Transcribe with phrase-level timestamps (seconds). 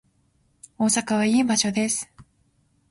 [0.79, 2.09] 大阪はいい場所です